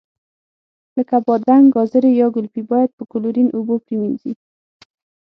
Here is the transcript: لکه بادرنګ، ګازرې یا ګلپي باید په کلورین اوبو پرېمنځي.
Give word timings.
لکه 0.97 1.15
بادرنګ، 1.25 1.67
ګازرې 1.75 2.11
یا 2.19 2.27
ګلپي 2.35 2.61
باید 2.71 2.89
په 2.97 3.03
کلورین 3.11 3.47
اوبو 3.51 3.75
پرېمنځي. 3.85 4.33